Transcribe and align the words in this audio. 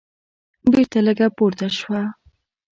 بېرته 0.71 0.97
لږه 1.05 1.27
پورته 1.37 1.67
شوه. 1.77 2.01